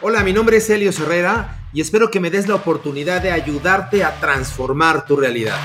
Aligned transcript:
Hola, 0.00 0.22
mi 0.22 0.32
nombre 0.32 0.58
es 0.58 0.70
Helio 0.70 0.90
Herrera 0.90 1.58
y 1.72 1.80
espero 1.80 2.08
que 2.08 2.20
me 2.20 2.30
des 2.30 2.46
la 2.46 2.54
oportunidad 2.54 3.20
de 3.20 3.32
ayudarte 3.32 4.04
a 4.04 4.20
transformar 4.20 5.04
tu 5.06 5.16
realidad. 5.16 5.58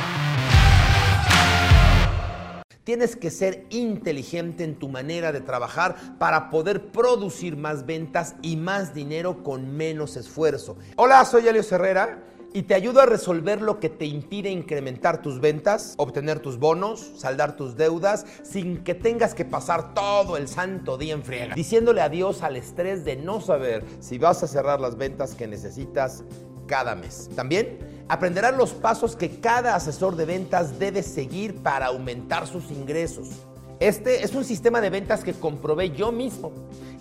Tienes 2.83 3.15
que 3.15 3.29
ser 3.29 3.67
inteligente 3.69 4.63
en 4.63 4.73
tu 4.79 4.89
manera 4.89 5.31
de 5.31 5.41
trabajar 5.41 6.17
para 6.17 6.49
poder 6.49 6.87
producir 6.87 7.57
más 7.57 7.85
ventas 7.85 8.33
y 8.41 8.57
más 8.57 8.95
dinero 8.95 9.43
con 9.43 9.77
menos 9.77 10.17
esfuerzo. 10.17 10.77
Hola, 10.95 11.23
soy 11.25 11.47
Helio 11.47 11.61
Herrera 11.69 12.17
y 12.53 12.63
te 12.63 12.75
ayudo 12.75 13.01
a 13.01 13.05
resolver 13.07 13.61
lo 13.61 13.79
que 13.79 13.89
te 13.89 14.05
impide 14.05 14.51
incrementar 14.51 15.21
tus 15.21 15.41
ventas, 15.41 15.95
obtener 15.97 16.39
tus 16.39 16.59
bonos, 16.59 17.11
saldar 17.17 17.55
tus 17.55 17.75
deudas, 17.75 18.25
sin 18.43 18.83
que 18.83 18.93
tengas 18.93 19.33
que 19.33 19.43
pasar 19.43 19.95
todo 19.95 20.37
el 20.37 20.47
santo 20.47 20.97
día 20.97 21.13
en 21.13 21.23
friega, 21.23 21.55
diciéndole 21.55 22.01
adiós 22.01 22.43
al 22.43 22.55
estrés 22.55 23.03
de 23.03 23.15
no 23.15 23.41
saber 23.41 23.83
si 23.99 24.19
vas 24.19 24.43
a 24.43 24.47
cerrar 24.47 24.79
las 24.79 24.97
ventas 24.97 25.33
que 25.33 25.47
necesitas 25.47 26.23
cada 26.67 26.95
mes. 26.95 27.29
También 27.35 28.05
aprenderás 28.07 28.55
los 28.55 28.71
pasos 28.71 29.15
que 29.15 29.39
cada 29.39 29.75
asesor 29.75 30.15
de 30.15 30.25
ventas 30.25 30.77
debe 30.77 31.01
seguir 31.01 31.55
para 31.55 31.87
aumentar 31.87 32.45
sus 32.45 32.69
ingresos. 32.69 33.29
Este 33.79 34.23
es 34.23 34.35
un 34.35 34.45
sistema 34.45 34.79
de 34.79 34.91
ventas 34.91 35.23
que 35.23 35.33
comprobé 35.33 35.89
yo 35.89 36.11
mismo 36.11 36.51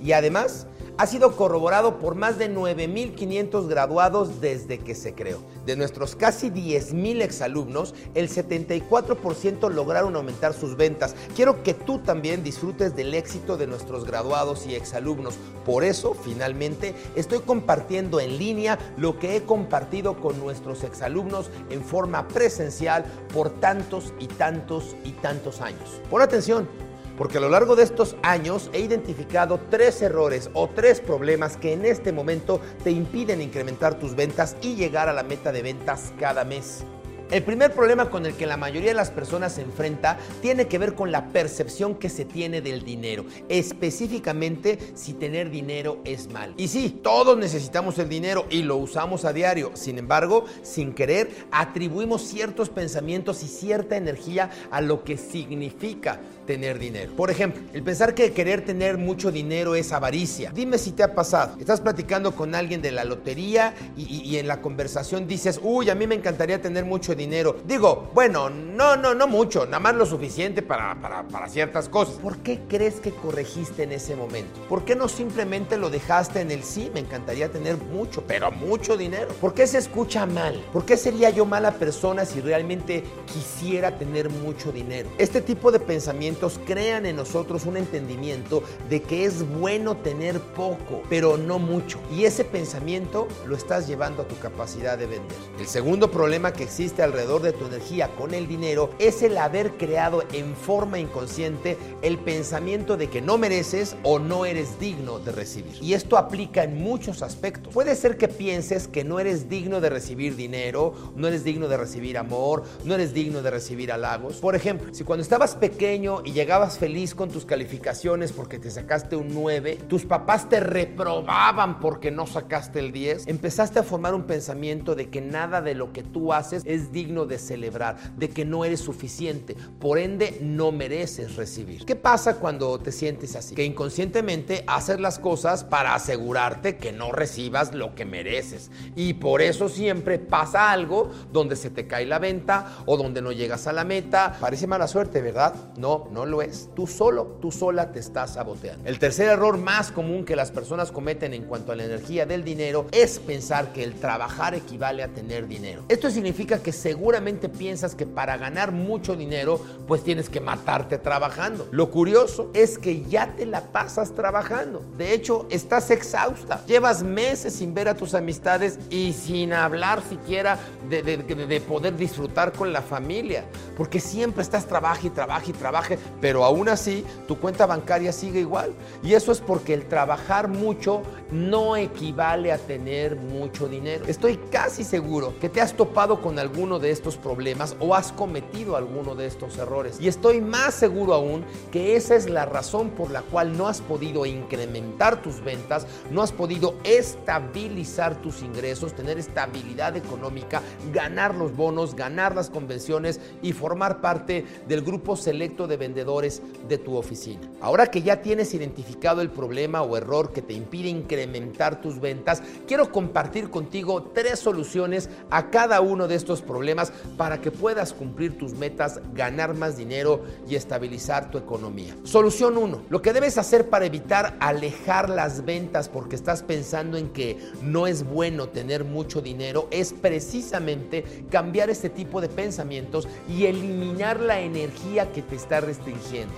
y 0.03 0.12
además 0.12 0.66
ha 0.98 1.06
sido 1.06 1.37
corroborado 1.37 1.98
por 1.98 2.14
más 2.14 2.38
de 2.38 2.51
9.500 2.51 3.69
graduados 3.69 4.41
desde 4.41 4.78
que 4.78 4.95
se 4.95 5.14
creó. 5.14 5.38
De 5.66 5.77
nuestros 5.77 6.16
casi 6.16 6.50
10.000 6.50 7.23
exalumnos, 7.23 7.95
el 8.14 8.28
74% 8.28 9.70
lograron 9.70 10.16
aumentar 10.16 10.55
sus 10.55 10.77
ventas. 10.77 11.14
Quiero 11.34 11.62
que 11.62 11.74
tú 11.74 11.98
también 11.98 12.42
disfrutes 12.42 12.95
del 12.97 13.14
éxito 13.14 13.56
de 13.56 13.66
nuestros 13.66 14.05
graduados 14.05 14.66
y 14.66 14.74
exalumnos. 14.74 15.34
Por 15.64 15.84
eso, 15.84 16.14
finalmente, 16.14 16.95
estoy 17.16 17.41
compartiendo 17.41 18.20
en 18.20 18.39
línea 18.39 18.78
lo 18.97 19.19
que 19.19 19.36
he 19.36 19.42
compartido 19.42 20.20
con 20.20 20.39
nuestros 20.39 20.84
exalumnos 20.84 21.50
en 21.70 21.83
forma 21.83 22.28
presencial 22.28 23.05
por 23.33 23.50
tantos 23.50 24.12
y 24.19 24.27
tantos 24.27 24.97
y 25.05 25.12
tantos 25.12 25.61
años. 25.61 26.00
Pon 26.11 26.22
atención 26.22 26.92
porque 27.16 27.38
a 27.38 27.41
lo 27.41 27.48
largo 27.48 27.77
de 27.77 27.84
estos 27.84 28.16
años 28.22 28.70
he 28.72 28.80
identificado 28.80 29.60
tres 29.70 30.02
errores 30.02 30.50
o 30.55 30.68
tres 30.68 31.00
problemas 31.00 31.56
que 31.56 31.72
en 31.72 31.84
este 31.84 32.12
momento 32.12 32.60
te 32.84 32.91
impiden 32.91 33.42
incrementar 33.42 33.98
tus 33.98 34.14
ventas 34.14 34.56
y 34.62 34.74
llegar 34.74 35.08
a 35.08 35.12
la 35.12 35.22
meta 35.22 35.52
de 35.52 35.62
ventas 35.62 36.12
cada 36.18 36.44
mes. 36.44 36.84
El 37.33 37.44
primer 37.44 37.72
problema 37.72 38.10
con 38.10 38.27
el 38.27 38.34
que 38.34 38.44
la 38.44 38.58
mayoría 38.58 38.90
de 38.90 38.94
las 38.94 39.10
personas 39.10 39.55
se 39.55 39.62
enfrenta 39.62 40.18
tiene 40.42 40.66
que 40.66 40.77
ver 40.77 40.94
con 40.94 41.10
la 41.10 41.28
percepción 41.28 41.94
que 41.94 42.10
se 42.10 42.27
tiene 42.27 42.60
del 42.60 42.84
dinero, 42.84 43.24
específicamente 43.48 44.78
si 44.94 45.14
tener 45.14 45.48
dinero 45.48 46.02
es 46.05 46.30
mal. 46.30 46.52
Y 46.58 46.68
sí, 46.68 47.00
todos 47.02 47.38
necesitamos 47.38 47.98
el 47.98 48.10
dinero 48.10 48.44
y 48.50 48.64
lo 48.64 48.77
usamos 48.77 49.24
a 49.24 49.33
diario, 49.33 49.70
sin 49.72 49.96
embargo, 49.96 50.44
sin 50.62 50.92
querer, 50.92 51.30
atribuimos 51.50 52.20
ciertos 52.20 52.68
pensamientos 52.68 53.42
y 53.42 53.48
cierta 53.48 53.96
energía 53.96 54.50
a 54.70 54.83
lo 54.83 55.02
que 55.02 55.16
significa 55.16 56.20
tener 56.47 56.79
dinero. 56.79 57.12
Por 57.17 57.31
ejemplo, 57.31 57.62
el 57.73 57.83
pensar 57.83 58.15
que 58.15 58.33
querer 58.33 58.65
tener 58.65 58.98
mucho 58.98 59.31
dinero 59.31 59.75
es 59.75 59.93
avaricia. 59.93 60.51
Dime 60.55 60.79
si 60.79 60.93
te 60.93 61.03
ha 61.03 61.15
pasado. 61.15 61.57
Estás 61.59 61.81
platicando 61.81 62.33
con 62.33 62.55
alguien 62.55 62.83
de 62.83 62.93
la 62.93 63.05
lotería 63.05 63.75
y, 63.97 64.37
en 64.37 64.47
la 64.47 64.61
conversación 64.61 65.27
dices, 65.27 65.61
uy, 65.63 65.91
a 65.91 65.95
mí 65.95 66.07
me 66.07 66.15
encantaría 66.15 66.61
tener 66.61 66.85
mucho 66.85 67.15
dinero. 67.15 67.57
Digo, 67.67 68.11
bueno, 68.15 68.51
no, 68.51 68.97
no, 68.97 69.15
no 69.15 69.27
mucho, 69.27 69.67
nada 69.67 69.81
más 69.81 69.95
lo 69.95 70.07
suficiente 70.07 70.63
para, 70.63 71.01
para, 71.01 71.23
para 71.29 71.48
ciertas 71.48 71.89
cosas. 71.89 72.15
¿Por 72.17 72.39
qué 72.39 72.61
crees 72.69 73.01
que 73.01 73.11
corregiste 73.11 73.83
en 73.83 73.93
ese 73.93 74.17
momento? 74.17 74.61
¿Por 74.69 74.85
qué 74.85 74.97
no 74.97 75.09
simplemente 75.09 75.77
lo 75.77 75.91
dejaste 75.91 76.41
en 76.41 76.51
el 76.51 76.63
sí? 76.65 76.91
Me 76.95 77.01
encantaría 77.01 77.51
tener 77.51 77.77
mucho, 77.77 78.25
pero 78.27 78.51
mucho 78.51 78.97
dinero. 78.97 79.29
¿Por 79.41 79.55
qué 79.55 79.67
se 79.67 79.79
escucha 79.79 80.27
mal? 80.27 80.63
¿Por 80.73 80.85
qué 80.85 80.97
sería 80.97 81.31
yo 81.31 81.45
mala 81.45 81.73
persona 81.73 82.25
si 82.25 82.41
realmente 82.41 83.05
quisiera 83.33 83.98
tener 83.98 84.31
mucho 84.31 84.73
dinero? 84.73 85.11
Este 85.19 85.41
tipo 85.41 85.70
de 85.70 85.81
pensamiento 85.81 86.32
crean 86.65 87.07
en 87.07 87.17
nosotros 87.17 87.67
un 87.67 87.77
entendimiento 87.77 88.63
de 88.89 89.03
que 89.03 89.25
es 89.25 89.48
bueno 89.59 89.97
tener 89.97 90.41
poco, 90.41 91.03
pero 91.09 91.37
no 91.37 91.59
mucho. 91.59 91.98
Y 92.11 92.25
ese 92.25 92.45
pensamiento 92.45 93.29
lo 93.47 93.57
estás 93.57 93.87
llevando 93.87 94.23
a 94.23 94.29
tu 94.29 94.39
capacidad 94.39 94.98
de 94.98 95.07
vender. 95.07 95.37
El 95.59 95.67
segundo 95.67 96.11
problema 96.11 96.53
que 96.53 96.65
existe 96.65 97.03
alrededor 97.03 97.43
de 97.43 97.53
tu 97.53 97.67
energía 97.67 98.09
con 98.17 98.35
el 98.35 98.47
dinero 98.47 98.91
es 98.98 99.23
el 99.23 99.39
haber 99.39 99.73
creado 99.73 100.23
en 100.33 100.55
forma 100.55 100.98
inconsciente 100.98 101.77
el 102.03 102.19
pensamiento 102.19 102.97
de 102.97 103.09
que 103.09 103.20
no 103.20 103.39
mereces 103.39 103.97
o 104.03 104.19
no 104.19 104.45
eres 104.45 104.79
digno 104.79 105.19
de 105.19 105.33
recibir. 105.33 105.77
Y 105.81 105.95
esto 105.95 106.17
aplica 106.17 106.64
en 106.64 106.83
muchos 106.83 107.23
aspectos. 107.23 107.73
Puede 107.73 107.95
ser 107.97 108.17
que 108.17 108.29
pienses 108.29 108.89
que 108.89 109.05
no 109.05 109.20
eres 109.20 109.49
digno 109.49 109.81
de 109.81 109.91
recibir 109.91 110.37
dinero, 110.37 110.95
no 111.17 111.29
eres 111.29 111.45
digno 111.45 111.69
de 111.69 111.77
recibir 111.77 112.19
amor, 112.19 112.64
no 112.85 112.95
eres 112.95 113.14
digno 113.14 113.43
de 113.43 113.51
recibir 113.51 113.93
halagos. 113.93 114.37
Por 114.37 114.55
ejemplo, 114.55 114.93
si 114.93 115.05
cuando 115.05 115.23
estabas 115.23 115.55
pequeño 115.55 116.21
y 116.24 116.33
llegabas 116.33 116.78
feliz 116.78 117.14
con 117.14 117.30
tus 117.30 117.44
calificaciones 117.44 118.33
porque 118.33 118.58
te 118.58 118.70
sacaste 118.70 119.16
un 119.16 119.33
9, 119.34 119.78
tus 119.88 120.05
papás 120.05 120.48
te 120.48 120.60
reprobaban 120.60 121.80
porque 121.80 122.10
no 122.10 122.27
sacaste 122.27 122.78
el 122.78 122.92
10, 122.92 123.27
empezaste 123.28 123.78
a 123.78 123.83
formar 123.83 124.14
un 124.14 124.24
pensamiento 124.24 124.94
de 124.94 125.10
que 125.10 125.20
nada 125.20 125.60
de 125.60 125.74
lo 125.74 125.92
que 125.92 126.02
tú 126.02 126.33
haces 126.33 126.62
es 126.64 126.92
digno 126.92 127.27
de 127.27 127.38
celebrar, 127.38 127.96
de 128.16 128.28
que 128.28 128.44
no 128.44 128.64
eres 128.64 128.81
suficiente, 128.81 129.56
por 129.81 129.99
ende 129.99 130.38
no 130.40 130.72
mereces 130.72 131.37
recibir. 131.37 131.84
¿Qué 131.84 131.96
pasa 131.96 132.37
cuando 132.37 132.78
te 132.78 132.93
sientes 132.93 133.37
así? 133.37 133.54
Que 133.54 133.64
inconscientemente 133.64 134.64
haces 134.66 135.00
las 135.00 135.19
cosas 135.19 135.64
para 135.64 135.94
asegurarte 135.94 136.76
que 136.76 136.93
no 136.93 137.12
recibas 137.12 137.75
lo 137.75 137.94
que 137.94 138.04
mereces 138.04 138.70
y 138.94 139.14
por 139.14 139.43
eso 139.43 139.69
siempre 139.69 140.19
pasa 140.19 140.70
algo 140.70 141.10
donde 141.32 141.56
se 141.56 141.70
te 141.70 141.87
cae 141.87 142.06
la 142.06 142.19
venta 142.19 142.82
o 142.87 142.96
donde 142.96 143.22
no 143.22 143.32
llegas 143.32 143.66
a 143.66 143.72
la 143.72 143.84
meta. 143.84 144.37
Parece 144.40 144.66
mala 144.66 144.87
suerte, 144.87 145.20
¿verdad? 145.20 145.54
No, 145.76 146.08
no 146.12 146.26
lo 146.26 146.43
es. 146.43 146.69
Tú 146.75 146.87
solo, 146.87 147.38
tú 147.40 147.50
sola 147.50 147.93
te 147.93 148.00
estás 148.00 148.34
saboteando. 148.34 148.88
El 148.88 148.99
tercer 148.99 149.28
error 149.28 149.58
más 149.58 149.90
común 149.93 150.25
que 150.25 150.37
las 150.37 150.50
personas 150.50 150.93
cometen 150.93 151.34
en 151.34 151.44
cuanto 151.44 151.73
a 151.73 151.76
la 151.76 151.84
energía 151.84 152.26
del 152.26 152.44
dinero 152.44 152.87
es 152.93 153.19
pensar 153.19 153.73
que 153.73 153.82
el 153.82 153.94
trabajar 153.94 154.55
equivale 154.55 155.02
a 155.02 155.08
tener 155.08 155.46
dinero. 155.46 155.84
Esto 155.88 156.11
significa 156.11 156.62
que 156.62 156.72
seguramente 156.72 157.49
piensas 157.49 157.94
que 157.94 158.06
para 158.06 158.37
ganar 158.37 158.72
mucho 158.72 159.17
dinero, 159.17 159.61
pues 159.87 160.02
tienes 160.02 160.28
que 160.28 160.40
matarte 160.40 160.99
trabajando. 160.99 161.69
Lo 161.70 161.90
curioso 161.90 162.50
es 162.55 162.78
que 162.78 163.02
ya 163.05 163.34
te 163.34 163.46
la 163.46 163.62
pasas 163.72 164.14
trabajando. 164.14 164.84
De 164.96 165.12
hecho, 165.12 165.46
estás 165.50 165.90
exhausta. 165.90 166.64
Llevas 166.67 167.02
meses 167.02 167.55
sin 167.55 167.75
ver 167.75 167.88
a 167.88 167.94
tus 167.94 168.14
amistades 168.14 168.78
y 168.90 169.12
sin 169.12 169.52
hablar 169.52 170.02
siquiera 170.08 170.58
de, 170.88 171.02
de 171.02 171.61
poder 171.61 171.96
disfrutar 171.96 172.52
con 172.52 172.72
la 172.72 172.82
familia. 172.82 173.44
Porque 173.76 174.00
siempre 174.00 174.43
estás 174.43 174.67
trabaja 174.67 175.06
y 175.06 175.11
trabaja 175.11 175.44
y 175.49 175.52
trabaja 175.52 175.96
pero 176.20 176.44
aún 176.44 176.69
así 176.69 177.05
tu 177.26 177.38
cuenta 177.38 177.67
bancaria 177.67 178.12
sigue 178.12 178.40
igual. 178.40 178.73
Y 179.02 179.14
eso 179.14 179.32
es 179.32 179.40
porque 179.40 179.75
el 179.75 179.87
trabajar 179.88 180.49
mucho 180.49 181.02
no 181.31 181.76
equivale 181.76 182.52
a 182.52 182.58
tener 182.58 183.17
mucho 183.17 183.69
dinero. 183.69 184.05
Estoy 184.06 184.38
casi 184.50 184.85
seguro 184.85 185.35
que 185.40 185.49
te 185.49 185.61
has 185.61 185.75
topado 185.75 186.20
con 186.20 186.38
alguno 186.38 186.79
de 186.79 186.90
estos 186.90 187.17
problemas 187.17 187.76
o 187.81 187.94
has 187.94 188.12
cometido 188.12 188.76
alguno 188.76 189.14
de 189.14 189.26
estos 189.26 189.58
errores. 189.58 190.00
Y 190.00 190.08
estoy 190.08 190.40
más 190.40 190.75
seguro 190.75 191.14
aún 191.14 191.44
que 191.70 191.96
esa 191.96 192.14
es 192.14 192.29
la 192.29 192.44
razón 192.44 192.90
por 192.90 193.11
la 193.11 193.23
cual 193.23 193.56
no 193.56 193.69
has 193.69 193.81
podido 193.81 194.26
incrementar 194.26 195.23
tus 195.23 195.43
ventas, 195.43 195.87
no 196.11 196.23
has 196.23 196.32
podido 196.32 196.75
estabilizar 196.84 198.20
tus 198.20 198.43
ingresos, 198.43 198.94
tener 198.94 199.19
estabilidad 199.19 199.96
económica, 199.96 200.62
ganar 200.93 201.34
los 201.34 201.56
bonos, 201.56 201.94
ganar 201.94 202.34
las 202.34 202.50
convenciones 202.50 203.20
y 203.43 203.52
formar 203.52 204.00
parte 204.00 204.44
del 204.69 204.82
grupo 204.82 205.17
selecto 205.17 205.67
de 205.67 205.76
vendedores 205.76 205.92
de 205.94 206.79
tu 206.79 206.97
oficina. 206.97 207.41
Ahora 207.61 207.87
que 207.87 208.03
ya 208.03 208.23
tienes 208.23 208.55
identificado 208.55 209.20
el 209.20 209.31
problema 209.31 209.82
o 209.82 209.96
error 209.96 210.32
que 210.32 210.43
te 210.43 210.55
impide 210.55 210.88
incrementar 210.88 211.81
tus 211.81 212.00
ventas, 212.00 212.43
quiero 212.66 212.90
compartir 212.90 213.50
contigo 213.50 214.11
tres 214.14 214.38
soluciones 214.38 215.11
a 215.31 215.50
cada 215.50 215.81
uno 215.81 216.08
de 216.08 216.14
estos 216.14 216.43
problemas 216.43 216.93
para 217.16 217.40
que 217.40 217.50
puedas 217.50 217.93
cumplir 217.93 218.38
tus 218.38 218.55
metas, 218.55 219.00
ganar 219.14 219.55
más 219.55 219.76
dinero 219.76 220.22
y 220.49 220.55
estabilizar 220.55 221.31
tu 221.31 221.38
economía. 221.38 221.94
Solución 222.05 222.56
1. 222.56 222.82
Lo 222.88 223.02
que 223.02 223.12
debes 223.12 223.38
hacer 223.38 223.69
para 223.69 223.87
evitar 223.87 224.37
alejar 224.40 225.11
las 225.11 225.44
ventas 225.44 225.88
porque 225.88 226.16
estás 226.16 226.43
pensando 226.43 226.96
en 226.96 227.11
que 227.11 227.38
no 227.62 227.87
es 227.87 228.05
bueno 228.05 228.49
tener 228.49 228.84
mucho 228.84 229.20
dinero 229.20 229.69
es 229.70 229.93
precisamente 229.93 231.05
cambiar 231.31 231.70
este 231.70 231.90
tipo 231.90 232.20
de 232.20 232.28
pensamientos 232.28 233.08
y 233.28 233.46
eliminar 233.46 234.20
la 234.20 234.40
energía 234.40 235.12
que 235.12 235.22
te 235.22 235.37
está 235.37 235.61
restringiendo 235.61 235.81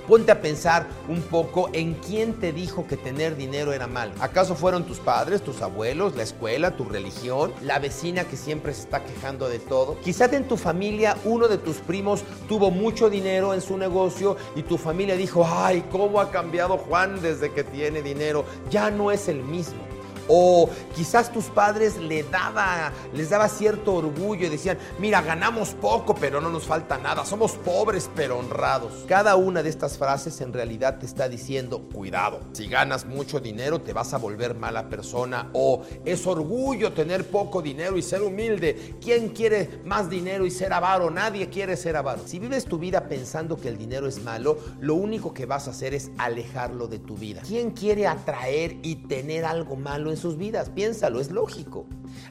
Ponte 0.09 0.33
a 0.33 0.41
pensar 0.41 0.87
un 1.09 1.23
poco 1.23 1.71
en 1.73 1.95
quién 1.95 2.35
te 2.35 2.53
dijo 2.53 2.87
que 2.87 2.97
tener 2.97 3.37
dinero 3.37 3.73
era 3.73 3.87
malo. 3.87 4.13
¿Acaso 4.21 4.55
fueron 4.55 4.85
tus 4.85 4.99
padres, 4.99 5.43
tus 5.43 5.63
abuelos, 5.63 6.17
la 6.17 6.23
escuela, 6.23 6.77
tu 6.77 6.85
religión, 6.85 7.53
la 7.63 7.79
vecina 7.79 8.25
que 8.25 8.37
siempre 8.37 8.75
se 8.75 8.83
está 8.83 9.05
quejando 9.05 9.49
de 9.49 9.59
todo? 9.59 9.99
Quizás 10.01 10.33
en 10.33 10.49
tu 10.49 10.57
familia 10.57 11.17
uno 11.25 11.49
de 11.49 11.59
tus 11.59 11.77
primos 11.77 12.23
tuvo 12.49 12.71
mucho 12.71 13.11
dinero 13.11 13.55
en 13.55 13.61
su 13.61 13.77
negocio 13.77 14.37
y 14.57 14.63
tu 14.63 14.79
familia 14.79 15.17
dijo, 15.17 15.47
ay, 15.47 15.85
¿cómo 15.91 16.21
ha 16.21 16.31
cambiado 16.31 16.79
Juan 16.79 17.21
desde 17.21 17.53
que 17.53 17.65
tiene 17.65 18.03
dinero? 18.03 18.45
Ya 18.71 18.91
no 18.91 19.11
es 19.11 19.29
el 19.29 19.43
mismo. 19.43 19.94
O 20.29 20.69
quizás 20.95 21.33
tus 21.33 21.47
padres 21.47 21.97
les 21.97 22.31
daba, 22.31 22.93
les 23.13 23.31
daba 23.31 23.49
cierto 23.49 23.95
orgullo 23.95 24.47
y 24.47 24.51
decían, 24.51 24.79
mira, 24.99 25.23
ganamos 25.23 25.71
poco, 25.71 26.15
pero 26.15 26.41
no 26.41 26.51
nos 26.51 26.65
falta 26.65 26.99
nada. 26.99 27.25
Somos 27.25 27.53
pobres, 27.53 28.11
pero 28.15 28.39
honrados. 28.39 29.05
Cada 29.09 29.37
una 29.37 29.63
de 29.63 29.69
estas 29.69 29.99
frases 29.99 30.41
en 30.41 30.53
realidad 30.53 30.99
te 30.99 31.07
está 31.07 31.29
diciendo, 31.29 31.89
cuidado, 31.93 32.41
si 32.53 32.69
ganas 32.69 33.05
mucho 33.05 33.41
dinero 33.41 33.81
te 33.81 33.93
vas 33.93 34.15
a 34.15 34.19
volver 34.19 34.55
mala 34.55 34.89
persona. 34.89 35.51
O 35.53 35.83
es 36.05 36.27
orgullo 36.27 36.93
tener 36.93 37.29
poco 37.29 37.63
dinero 37.63 37.97
y 37.97 38.03
ser 38.03 38.23
humilde. 38.23 38.97
¿Quién 39.01 39.31
quiere 39.31 39.81
más 39.85 40.09
dinero 40.09 40.47
y 40.47 40.51
ser 40.51 40.73
avaro? 40.73 41.11
Nadie 41.11 41.49
quiere 41.49 41.77
ser 41.77 41.97
avaro. 41.97 42.23
Si 42.27 42.39
vives 42.39 42.65
tu 42.65 42.79
vida 42.79 43.09
pensando 43.09 43.57
que 43.57 43.69
el 43.69 43.79
dinero 43.79 44.07
es 44.07 44.23
malo, 44.23 44.59
lo 44.81 44.95
único 44.95 45.35
que 45.35 45.47
vas 45.47 45.69
a 45.69 45.71
hacer 45.71 45.95
es 45.95 46.11
alejarlo 46.19 46.89
de 46.89 46.99
tu 46.99 47.17
vida. 47.17 47.43
¿Quién 47.47 47.71
quiere 47.71 48.07
atraer 48.07 48.77
y 48.83 48.97
tener 48.97 49.45
algo 49.45 49.77
malo 49.77 50.13
en 50.15 50.21
sus 50.21 50.39
vidas? 50.39 50.71
Piénsalo, 50.71 51.21
es 51.21 51.31
lógico. 51.31 51.87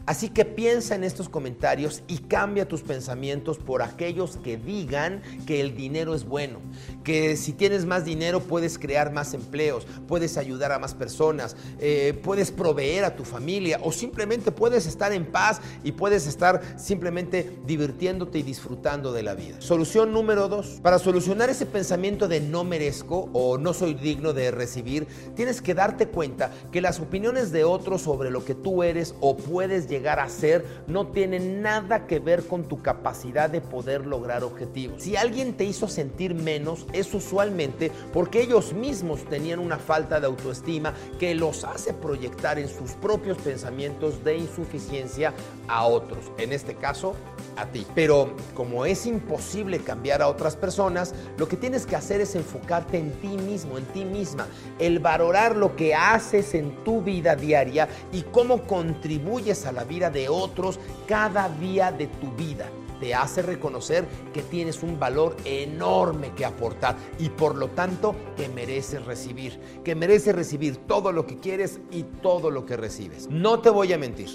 Así 0.06 0.30
que 0.30 0.46
piensa 0.46 0.96
en 0.96 1.04
estos 1.04 1.30
comentarios 1.30 2.04
y 2.08 2.18
cambia 2.20 2.68
tus 2.68 2.82
pensamientos 2.82 3.58
por 3.58 3.82
aquellos 3.82 4.38
que 4.38 4.58
digan 4.58 5.22
que 5.46 5.62
el 5.62 5.76
dinero 5.76 6.14
es 6.14 6.26
bueno, 6.26 6.60
que 7.04 7.38
si 7.38 7.54
tienes 7.54 7.86
más 7.86 8.06
dinero 8.06 8.42
puedes 8.42 8.78
crear 8.78 9.12
más 9.12 9.34
empleos, 9.34 9.88
puedes 10.08 10.38
ayudar 10.38 10.72
a 10.72 10.80
más 10.80 10.94
personas, 10.94 11.56
eh, 11.80 12.20
puedes 12.24 12.52
proveer 12.52 13.06
a 13.06 13.16
tu 13.16 13.24
familia 13.24 13.80
o 13.82 13.92
simplemente 13.92 14.52
puedes 14.52 14.86
estar 14.86 15.12
en 15.14 15.26
paz 15.26 15.62
y 15.84 15.94
puedes 15.94 16.28
estar 16.28 16.62
simplemente 16.78 17.58
divirtiéndote 17.66 18.40
y 18.40 18.44
disfrutando 18.44 19.14
de 19.14 19.24
la 19.24 19.36
vida. 19.36 19.56
Solución 19.60 20.12
número 20.12 20.48
dos, 20.50 20.80
para 20.82 21.00
solucionar 21.00 21.50
ese 21.50 21.66
pensamiento 21.66 22.28
de 22.28 22.40
no 22.40 22.64
merezco 22.64 23.30
o 23.34 23.58
no 23.58 23.74
soy 23.74 23.94
digno 23.94 24.34
de 24.34 24.52
recibir, 24.52 25.08
tienes 25.36 25.62
que 25.62 25.74
darte 25.74 26.08
cuenta 26.08 26.52
que 26.72 26.82
las 26.82 27.00
opiniones 27.00 27.52
de 27.52 27.64
otros 27.64 28.02
sobre 28.02 28.32
lo 28.32 28.46
que 28.46 28.56
tú 28.56 28.84
eres 28.84 29.16
o 29.20 29.36
puedes 29.38 29.73
llegar 29.82 30.20
a 30.20 30.30
ser 30.30 30.66
no 30.88 31.08
tienen 31.08 31.62
nada 31.62 32.08
que 32.08 32.20
ver 32.20 32.46
con 32.48 32.64
tu 32.64 32.82
capacidad 32.82 33.50
de 33.50 33.62
poder 33.62 34.06
lograr 34.06 34.44
objetivos. 34.44 35.04
Si 35.04 35.16
alguien 35.16 35.54
te 35.54 35.66
hizo 35.66 35.88
sentir 35.88 36.36
menos, 36.36 36.86
es 36.94 37.14
usualmente 37.14 37.92
porque 38.14 38.42
ellos 38.42 38.74
mismos 38.74 39.26
tenían 39.26 39.60
una 39.60 39.78
falta 39.78 40.20
de 40.20 40.28
autoestima 40.28 40.94
que 41.20 41.36
los 41.36 41.64
hace 41.64 41.94
proyectar 41.94 42.60
en 42.60 42.68
sus 42.68 42.92
propios 42.92 43.38
pensamientos 43.38 44.24
de 44.24 44.38
insuficiencia 44.38 45.34
a 45.68 45.86
otros, 45.86 46.32
en 46.38 46.54
este 46.54 46.76
caso 46.76 47.16
a 47.58 47.66
ti. 47.68 47.86
Pero 47.96 48.34
como 48.54 48.86
es 48.86 49.06
imposible 49.06 49.80
cambiar 49.80 50.22
a 50.22 50.28
otras 50.28 50.56
personas, 50.56 51.14
lo 51.38 51.48
que 51.48 51.58
tienes 51.58 51.86
que 51.86 51.96
hacer 51.96 52.22
es 52.22 52.36
enfocarte 52.36 52.98
en 52.98 53.12
ti 53.14 53.38
mismo, 53.38 53.78
en 53.78 53.86
ti 53.86 54.06
misma, 54.06 54.48
el 54.80 55.00
valorar 55.00 55.56
lo 55.56 55.76
que 55.76 55.96
haces 55.96 56.54
en 56.54 56.84
tu 56.84 57.02
vida 57.02 57.36
diaria 57.36 57.88
y 58.12 58.24
cómo 58.24 58.64
contribuyes 58.64 59.66
a 59.66 59.72
la 59.72 59.84
vida 59.84 60.10
de 60.10 60.30
otros 60.30 60.80
cada 61.08 61.50
día 61.50 61.92
de 61.92 62.08
tu 62.08 62.32
vida 62.32 62.70
te 63.04 63.14
hace 63.14 63.42
reconocer 63.42 64.06
que 64.34 64.42
tienes 64.42 64.82
un 64.82 64.98
valor 64.98 65.36
enorme 65.44 66.32
que 66.38 66.46
aportar 66.46 66.96
y 67.20 67.28
por 67.28 67.58
lo 67.58 67.68
tanto 67.68 68.16
que 68.38 68.48
mereces 68.48 69.04
recibir, 69.06 69.60
que 69.84 69.94
mereces 69.94 70.34
recibir 70.34 70.78
todo 70.78 71.12
lo 71.12 71.26
que 71.26 71.38
quieres 71.38 71.82
y 71.92 72.04
todo 72.04 72.50
lo 72.50 72.66
que 72.66 72.78
recibes. 72.78 73.30
No 73.30 73.60
te 73.60 73.70
voy 73.70 73.92
a 73.92 73.98
mentir, 73.98 74.30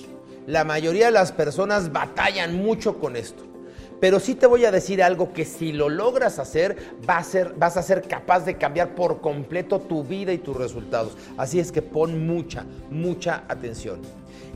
la 0.49 0.65
mayoría 0.65 1.07
de 1.07 1.13
las 1.13 1.31
personas 1.31 1.93
batallan 1.93 2.57
mucho 2.57 2.99
con 2.99 3.17
esto. 3.17 3.45
Pero 4.01 4.19
sí 4.19 4.35
te 4.35 4.47
voy 4.47 4.65
a 4.65 4.71
decir 4.71 5.03
algo 5.03 5.35
que 5.35 5.45
si 5.45 5.73
lo 5.73 5.91
logras 5.91 6.39
hacer, 6.39 6.95
a 7.07 7.23
ser, 7.23 7.53
vas 7.59 7.77
a 7.77 7.83
ser 7.83 8.01
capaz 8.09 8.47
de 8.47 8.57
cambiar 8.57 8.95
por 8.95 9.21
completo 9.21 9.79
tu 9.79 10.05
vida 10.05 10.33
y 10.33 10.39
tus 10.39 10.57
resultados. 10.57 11.19
Así 11.37 11.61
es 11.61 11.71
que 11.71 11.83
pon 11.83 12.27
mucha, 12.27 12.65
mucha 12.91 13.45
atención 13.47 14.01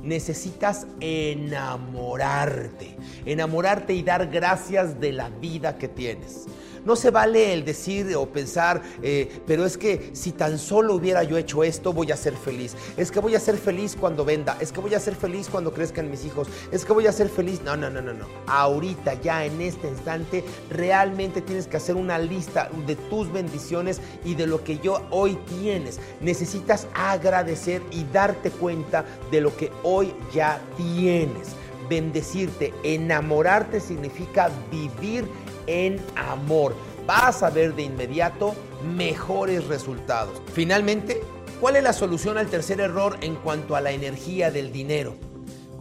necesitas 0.02 0.86
enamorarte, 0.98 2.96
enamorarte 3.24 3.94
y 3.94 4.02
dar 4.02 4.26
gracias 4.28 4.98
de 5.00 5.12
la 5.12 5.28
vida 5.28 5.78
que 5.78 5.86
tienes. 5.86 6.46
No 6.84 6.96
se 6.96 7.10
vale 7.10 7.52
el 7.52 7.64
decir 7.64 8.14
o 8.16 8.26
pensar, 8.26 8.82
eh, 9.02 9.40
pero 9.46 9.64
es 9.64 9.76
que 9.76 10.10
si 10.12 10.32
tan 10.32 10.58
solo 10.58 10.94
hubiera 10.94 11.22
yo 11.22 11.36
hecho 11.36 11.62
esto, 11.62 11.92
voy 11.92 12.10
a 12.10 12.16
ser 12.16 12.34
feliz. 12.34 12.74
Es 12.96 13.10
que 13.10 13.20
voy 13.20 13.34
a 13.34 13.40
ser 13.40 13.56
feliz 13.56 13.96
cuando 13.98 14.24
venda. 14.24 14.56
Es 14.60 14.72
que 14.72 14.80
voy 14.80 14.94
a 14.94 15.00
ser 15.00 15.14
feliz 15.14 15.48
cuando 15.48 15.72
crezcan 15.72 16.10
mis 16.10 16.24
hijos. 16.24 16.48
Es 16.70 16.84
que 16.84 16.92
voy 16.92 17.06
a 17.06 17.12
ser 17.12 17.28
feliz. 17.28 17.60
No, 17.64 17.76
no, 17.76 17.90
no, 17.90 18.02
no, 18.02 18.12
no. 18.12 18.26
Ahorita, 18.46 19.14
ya 19.20 19.44
en 19.44 19.60
este 19.60 19.88
instante, 19.88 20.44
realmente 20.70 21.40
tienes 21.40 21.66
que 21.66 21.76
hacer 21.76 21.96
una 21.96 22.18
lista 22.18 22.70
de 22.86 22.96
tus 22.96 23.32
bendiciones 23.32 24.00
y 24.24 24.34
de 24.34 24.46
lo 24.46 24.64
que 24.64 24.78
yo 24.78 25.02
hoy 25.10 25.38
tienes. 25.60 26.00
Necesitas 26.20 26.88
agradecer 26.94 27.82
y 27.90 28.04
darte 28.12 28.50
cuenta 28.50 29.04
de 29.30 29.40
lo 29.40 29.56
que 29.56 29.70
hoy 29.82 30.14
ya 30.34 30.60
tienes 30.76 31.48
bendecirte. 31.88 32.72
Enamorarte 32.82 33.80
significa 33.80 34.50
vivir 34.70 35.26
en 35.66 36.00
amor. 36.16 36.74
Vas 37.06 37.42
a 37.42 37.50
ver 37.50 37.74
de 37.74 37.82
inmediato 37.82 38.54
mejores 38.84 39.66
resultados. 39.66 40.40
Finalmente, 40.52 41.20
¿cuál 41.60 41.76
es 41.76 41.82
la 41.82 41.92
solución 41.92 42.38
al 42.38 42.48
tercer 42.48 42.80
error 42.80 43.16
en 43.20 43.34
cuanto 43.36 43.76
a 43.76 43.80
la 43.80 43.92
energía 43.92 44.50
del 44.50 44.72
dinero? 44.72 45.16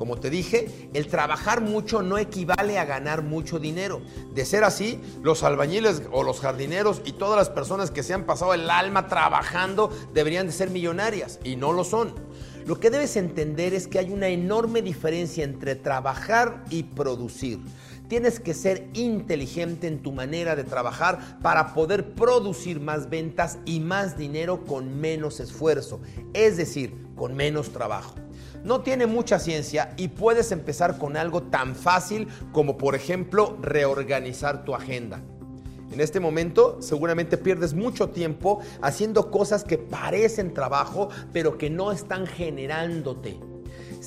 Como 0.01 0.17
te 0.17 0.31
dije, 0.31 0.89
el 0.95 1.05
trabajar 1.05 1.61
mucho 1.61 2.01
no 2.01 2.17
equivale 2.17 2.79
a 2.79 2.85
ganar 2.85 3.21
mucho 3.21 3.59
dinero. 3.59 4.01
De 4.33 4.45
ser 4.45 4.63
así, 4.63 4.99
los 5.21 5.43
albañiles 5.43 6.01
o 6.11 6.23
los 6.23 6.39
jardineros 6.39 7.03
y 7.05 7.11
todas 7.11 7.37
las 7.37 7.51
personas 7.51 7.91
que 7.91 8.01
se 8.01 8.15
han 8.15 8.23
pasado 8.23 8.55
el 8.55 8.67
alma 8.71 9.07
trabajando 9.07 9.91
deberían 10.11 10.47
de 10.47 10.53
ser 10.53 10.71
millonarias 10.71 11.39
y 11.43 11.55
no 11.55 11.71
lo 11.71 11.83
son. 11.83 12.15
Lo 12.65 12.79
que 12.79 12.89
debes 12.89 13.15
entender 13.15 13.75
es 13.75 13.87
que 13.87 13.99
hay 13.99 14.11
una 14.11 14.29
enorme 14.29 14.81
diferencia 14.81 15.43
entre 15.43 15.75
trabajar 15.75 16.63
y 16.71 16.81
producir. 16.81 17.59
Tienes 18.11 18.41
que 18.41 18.53
ser 18.53 18.89
inteligente 18.93 19.87
en 19.87 20.03
tu 20.03 20.11
manera 20.11 20.57
de 20.57 20.65
trabajar 20.65 21.39
para 21.41 21.73
poder 21.73 22.11
producir 22.11 22.81
más 22.81 23.09
ventas 23.09 23.57
y 23.63 23.79
más 23.79 24.17
dinero 24.17 24.65
con 24.65 24.99
menos 24.99 25.39
esfuerzo, 25.39 26.01
es 26.33 26.57
decir, 26.57 26.93
con 27.15 27.35
menos 27.35 27.71
trabajo. 27.71 28.15
No 28.65 28.81
tiene 28.81 29.05
mucha 29.05 29.39
ciencia 29.39 29.93
y 29.95 30.09
puedes 30.09 30.51
empezar 30.51 30.97
con 30.97 31.15
algo 31.15 31.43
tan 31.43 31.73
fácil 31.73 32.27
como 32.51 32.77
por 32.77 32.95
ejemplo 32.95 33.57
reorganizar 33.61 34.65
tu 34.65 34.75
agenda. 34.75 35.21
En 35.89 36.01
este 36.01 36.19
momento 36.19 36.81
seguramente 36.81 37.37
pierdes 37.37 37.73
mucho 37.73 38.09
tiempo 38.09 38.59
haciendo 38.81 39.31
cosas 39.31 39.63
que 39.63 39.77
parecen 39.77 40.53
trabajo 40.53 41.07
pero 41.31 41.57
que 41.57 41.69
no 41.69 41.93
están 41.93 42.27
generándote. 42.27 43.39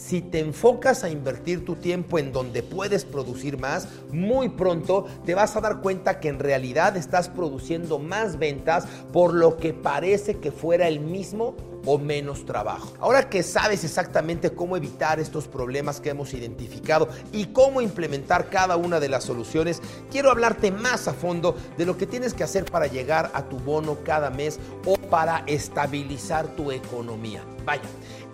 Si 0.06 0.20
te 0.20 0.38
enfocas 0.38 1.02
a 1.02 1.08
invertir 1.08 1.64
tu 1.64 1.76
tiempo 1.76 2.18
en 2.18 2.30
donde 2.30 2.62
puedes 2.62 3.06
producir 3.06 3.56
más, 3.56 3.88
muy 4.12 4.50
pronto 4.50 5.06
te 5.24 5.34
vas 5.34 5.56
a 5.56 5.62
dar 5.62 5.80
cuenta 5.80 6.20
que 6.20 6.28
en 6.28 6.40
realidad 6.40 6.98
estás 6.98 7.30
produciendo 7.30 7.98
más 7.98 8.38
ventas 8.38 8.84
por 9.14 9.32
lo 9.32 9.56
que 9.56 9.72
parece 9.72 10.40
que 10.40 10.52
fuera 10.52 10.88
el 10.88 11.00
mismo 11.00 11.56
o 11.86 11.96
menos 11.96 12.44
trabajo. 12.44 12.92
Ahora 13.00 13.30
que 13.30 13.42
sabes 13.42 13.82
exactamente 13.82 14.50
cómo 14.50 14.76
evitar 14.76 15.20
estos 15.20 15.48
problemas 15.48 16.02
que 16.02 16.10
hemos 16.10 16.34
identificado 16.34 17.08
y 17.32 17.46
cómo 17.46 17.80
implementar 17.80 18.50
cada 18.50 18.76
una 18.76 19.00
de 19.00 19.08
las 19.08 19.24
soluciones, 19.24 19.80
quiero 20.10 20.30
hablarte 20.30 20.70
más 20.70 21.08
a 21.08 21.14
fondo 21.14 21.56
de 21.78 21.86
lo 21.86 21.96
que 21.96 22.06
tienes 22.06 22.34
que 22.34 22.44
hacer 22.44 22.66
para 22.66 22.88
llegar 22.88 23.30
a 23.32 23.44
tu 23.44 23.58
bono 23.58 23.96
cada 24.04 24.28
mes 24.28 24.60
o 24.84 24.96
para 24.96 25.44
estabilizar 25.46 26.46
tu 26.48 26.70
economía. 26.70 27.42
Vaya, 27.64 27.82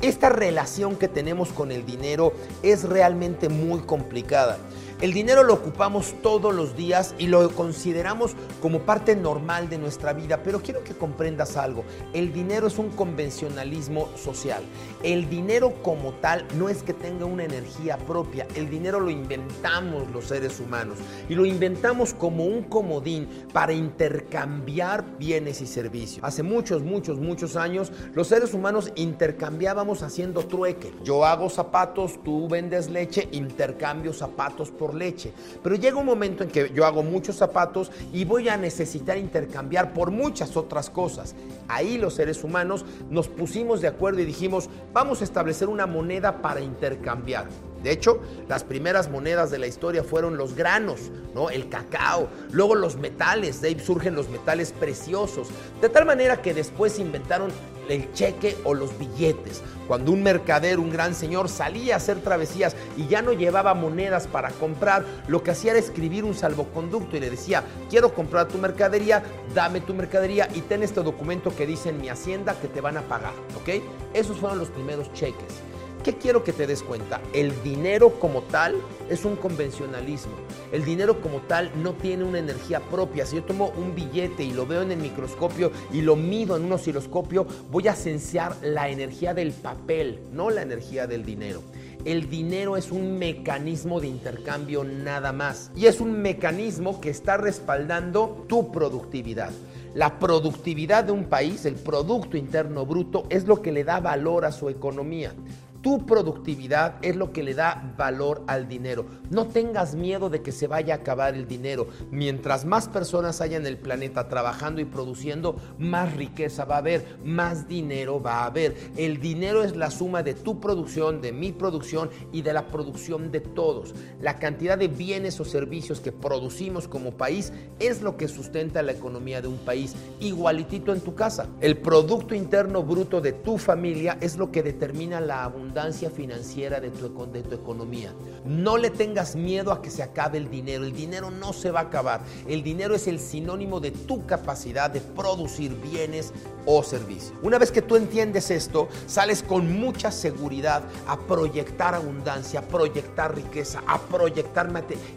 esta 0.03 0.29
relación 0.31 0.97
que 0.97 1.09
tenemos 1.09 1.51
con 1.51 1.71
el 1.73 1.85
dinero 1.85 2.33
es 2.63 2.85
realmente 2.85 3.49
muy 3.49 3.81
complicada. 3.81 4.59
El 5.01 5.15
dinero 5.15 5.45
lo 5.45 5.55
ocupamos 5.55 6.15
todos 6.23 6.55
los 6.55 6.77
días 6.77 7.15
y 7.17 7.27
lo 7.27 7.49
consideramos 7.53 8.33
como 8.61 8.81
parte 8.81 9.17
normal 9.17 9.71
de 9.71 9.79
nuestra 9.79 10.13
vida, 10.13 10.43
pero 10.43 10.61
quiero 10.61 10.85
que 10.85 10.93
comprendas 10.93 11.57
algo. 11.57 11.85
El 12.13 12.35
dinero 12.35 12.67
es 12.67 12.77
un 12.77 12.91
convencionalismo 12.91 14.11
social. 14.15 14.63
El 15.03 15.31
dinero 15.31 15.73
como 15.83 16.13
tal 16.13 16.45
no 16.59 16.69
es 16.69 16.83
que 16.83 16.93
tenga 16.93 17.25
una 17.25 17.45
energía 17.45 17.97
propia. 17.97 18.47
El 18.55 18.69
dinero 18.69 19.01
lo 19.01 19.09
inventamos 19.09 20.11
los 20.11 20.27
seres 20.27 20.61
humanos 20.61 20.99
y 21.31 21.35
lo 21.35 21.47
inventamos 21.47 22.13
como 22.13 22.45
un 22.45 22.65
comodín 22.65 23.27
para 23.55 23.73
intercambiar 23.73 25.17
bienes 25.19 25.63
y 25.63 25.67
servicios. 25.67 26.23
Hace 26.23 26.43
muchos, 26.43 26.83
muchos, 26.83 27.19
muchos 27.19 27.57
años 27.57 27.91
los 28.13 28.29
seres 28.29 28.53
humanos 28.53 28.93
intercambiábamos 28.97 30.03
haciendo 30.03 30.43
trueque. 30.45 30.93
Yo 31.03 31.25
hago 31.25 31.49
zapatos, 31.49 32.23
tú 32.23 32.49
vendes 32.49 32.91
leche, 32.91 33.27
intercambio 33.33 34.13
zapatos 34.13 34.71
por 34.71 34.90
leche. 34.95 35.33
Pero 35.63 35.77
llega 35.77 35.99
un 35.99 36.07
momento 36.07 36.43
en 36.43 36.51
que 36.51 36.71
yo 36.75 36.87
hago 36.87 37.03
muchos 37.03 37.37
zapatos 37.37 37.91
y 38.13 38.25
voy 38.25 38.49
a 38.49 38.57
necesitar 38.57 39.19
intercambiar 39.19 39.93
por 39.93 40.11
muchas 40.11 40.57
otras 40.57 40.91
cosas. 40.91 41.35
Ahí 41.69 41.99
los 41.99 42.15
seres 42.15 42.43
humanos 42.45 42.85
nos 43.11 43.29
pusimos 43.29 43.81
de 43.81 43.89
acuerdo 43.89 44.21
y 44.21 44.25
dijimos, 44.25 44.69
vamos 44.93 45.21
a 45.21 45.25
establecer 45.25 45.69
una 45.69 45.87
moneda 45.87 46.43
para 46.43 46.61
intercambiar. 46.61 47.47
De 47.83 47.91
hecho, 47.91 48.21
las 48.47 48.63
primeras 48.63 49.11
monedas 49.11 49.51
de 49.51 49.59
la 49.59 49.67
historia 49.67 50.05
fueron 50.05 50.37
los 50.37 50.55
granos, 50.55 51.11
¿no? 51.35 51.49
El 51.49 51.71
cacao, 51.71 52.29
luego 52.53 52.75
los 52.75 52.97
metales, 52.97 53.63
de 53.63 53.69
ahí 53.69 53.81
surgen 53.81 54.15
los 54.15 54.29
metales 54.29 54.73
preciosos, 54.73 55.49
de 55.81 55.89
tal 55.89 56.05
manera 56.05 56.43
que 56.43 56.53
después 56.53 56.99
inventaron 56.99 57.51
el 57.91 58.13
cheque 58.13 58.57
o 58.65 58.75
los 58.75 58.97
billetes. 58.99 59.63
Cuando 59.87 60.13
un 60.13 60.23
mercader, 60.23 60.79
un 60.79 60.91
gran 60.91 61.15
señor, 61.15 61.49
salía 61.49 61.95
a 61.95 61.97
hacer 61.97 62.21
travesías 62.21 62.77
y 62.97 63.09
ya 63.09 63.23
no 63.23 63.33
llevaba 63.33 63.75
monedas 63.75 64.27
para 64.29 64.51
comprar, 64.51 65.05
lo 65.27 65.43
que 65.43 65.51
hacía 65.51 65.73
era 65.73 65.81
escribir 65.81 66.25
un 66.25 66.35
salvoconducto 66.35 67.17
y 67.17 67.21
le 67.21 67.31
decía, 67.31 67.65
quiero 67.89 68.15
comprar 68.15 68.49
tu 68.49 68.59
mercadería, 68.59 69.23
dame 69.55 69.81
tu 69.81 69.95
mercadería 69.95 70.49
y 70.55 70.61
ten 70.61 70.83
este 70.83 71.03
documento 71.03 71.55
que 71.55 71.67
dice 71.67 71.89
en 71.89 72.01
mi 72.01 72.09
hacienda 72.09 72.55
que 72.61 72.69
te 72.69 72.81
van 72.81 72.97
a 72.97 73.03
pagar, 73.03 73.33
¿ok? 73.61 73.83
Esos 74.15 74.39
fueron 74.39 74.59
los 74.59 74.69
primeros 74.69 75.13
cheques. 75.13 75.70
¿Qué 76.03 76.15
quiero 76.15 76.43
que 76.43 76.55
te 76.55 76.67
des 76.67 76.83
cuenta? 76.83 77.21
El 77.35 77.63
dinero 77.63 78.19
como 78.19 78.41
tal 78.41 78.75
es 79.11 79.27
un 79.27 79.37
convencionalismo. 79.37 80.33
El 80.73 80.83
dinero 80.83 81.21
como 81.21 81.41
tal 81.43 81.71
no 81.83 81.93
tiene 81.93 82.25
una 82.25 82.39
energía 82.39 82.81
propia. 82.81 83.27
Si 83.27 83.37
yo 83.37 83.45
tomo 83.45 83.71
un 83.77 83.95
billete 83.95 84.43
y 84.43 84.53
lo 84.53 84.67
veo 84.67 84.81
en 84.81 84.93
el 84.93 84.99
microscopio 84.99 85.71
y 85.93 86.01
lo 86.01 86.17
mido 86.17 86.57
en 86.57 86.65
un 86.65 86.73
osciloscopio, 86.73 87.47
voy 87.71 87.89
a 87.89 87.95
sensear 87.95 88.57
la 88.63 88.89
energía 88.89 89.35
del 89.35 89.53
papel, 89.53 90.21
no 90.33 90.49
la 90.49 90.63
energía 90.63 91.07
del 91.07 91.27
dinero. 91.27 91.63
El 92.07 92.31
dinero 92.31 92.79
es 92.79 92.91
un 92.93 93.19
mecanismo 93.19 94.01
de 94.01 94.09
intercambio 94.09 94.85
nada 94.85 95.35
más. 95.35 95.71
Y 95.77 95.85
es 95.85 96.01
un 96.01 96.23
mecanismo 96.23 96.99
que 96.99 97.11
está 97.11 97.37
respaldando 97.37 98.47
tu 98.49 98.73
productividad. 98.73 99.51
La 99.95 100.19
productividad 100.19 101.05
de 101.05 101.13
un 101.13 101.25
país, 101.25 101.67
el 101.67 101.75
Producto 101.75 102.39
Interno 102.39 102.87
Bruto, 102.87 103.25
es 103.29 103.47
lo 103.47 103.61
que 103.61 103.73
le 103.73 103.85
da 103.85 104.01
valor 104.01 104.47
a 104.47 104.53
su 104.53 104.71
economía. 104.71 105.35
Tu 105.83 106.05
productividad 106.05 106.97
es 107.01 107.17
lo 107.17 107.33
que 107.33 107.43
le 107.43 107.55
da 107.55 107.95
valor 107.97 108.43
al 108.47 108.69
dinero. 108.69 109.07
No 109.31 109.47
tengas 109.47 109.95
miedo 109.95 110.29
de 110.29 110.43
que 110.43 110.53
se 110.53 110.67
vaya 110.67 110.93
a 110.93 110.97
acabar 110.99 111.35
el 111.35 111.49
dinero. 111.49 111.89
Mientras 112.11 112.67
más 112.67 112.87
personas 112.87 113.41
haya 113.41 113.57
en 113.57 113.65
el 113.65 113.79
planeta 113.79 114.29
trabajando 114.29 114.83
y 114.83 114.85
produciendo, 114.85 115.57
más 115.79 116.15
riqueza 116.15 116.67
va 116.67 116.75
a 116.75 116.79
haber, 116.79 117.19
más 117.25 117.67
dinero 117.67 118.21
va 118.21 118.43
a 118.43 118.47
haber. 118.47 118.77
El 118.99 119.21
dinero 119.21 119.65
es 119.65 119.75
la 119.75 119.91
suma 119.91 120.23
de 120.23 120.35
tu 120.35 120.61
producción, 120.61 121.23
de 121.23 121.33
mi 121.33 121.51
producción 121.51 122.11
y 122.31 122.43
de 122.43 122.53
la 122.53 122.67
producción 122.67 123.31
de 123.33 123.41
todos. 123.41 123.95
La 124.21 124.39
cantidad 124.39 124.77
de 124.77 124.89
bienes 124.89 125.41
o 125.41 125.47
servicios 125.47 126.01
que 126.01 126.13
producimos 126.13 126.89
como 126.89 127.13
país 127.13 127.55
es 127.79 128.03
lo 128.03 128.19
que 128.19 128.29
sustenta 128.29 128.83
la 128.83 128.93
economía 128.93 129.41
de 129.41 129.49
un 129.49 129.59
país. 129.59 129.95
Igualitito 130.21 130.93
en 130.93 131.01
tu 131.01 131.15
casa. 131.15 131.47
El 131.63 131.79
Producto 131.79 132.35
Interno 132.35 132.83
Bruto 132.83 133.23
de 133.23 133.33
tu 133.33 133.57
familia 133.57 134.19
es 134.21 134.37
lo 134.37 134.53
que 134.53 134.63
determina 134.63 135.23
la 135.23 135.45
abundancia 135.45 135.70
financiera 136.15 136.81
de 136.81 136.91
tu, 136.91 137.27
de 137.27 137.43
tu 137.43 137.55
economía. 137.55 138.13
No 138.45 138.77
le 138.77 138.91
tengas 138.91 139.37
miedo 139.37 139.73
a 139.73 139.83
que 139.83 139.91
se 139.91 140.03
acabe 140.03 140.39
el 140.39 140.51
dinero. 140.51 140.85
El 140.85 140.93
dinero 140.93 141.31
no 141.31 141.53
se 141.53 141.71
va 141.71 141.81
a 141.81 141.85
acabar. 141.85 142.23
El 142.47 142.63
dinero 142.63 142.95
es 142.95 143.07
el 143.07 143.19
sinónimo 143.19 143.81
de 143.81 143.91
tu 143.91 144.25
capacidad 144.27 144.91
de 144.91 145.01
producir 145.01 145.75
bienes 145.75 146.33
o 146.67 146.83
servicios. 146.83 147.33
Una 147.43 147.59
vez 147.59 147.71
que 147.71 147.83
tú 147.83 147.97
entiendes 147.97 148.51
esto, 148.51 148.89
sales 149.07 149.43
con 149.43 149.81
mucha 149.81 150.11
seguridad 150.11 150.83
a 151.07 151.19
proyectar 151.19 151.95
abundancia, 151.95 152.61
a 152.61 152.63
proyectar 152.63 153.35
riqueza, 153.35 153.83
a 153.87 153.99
proyectar 153.99 154.61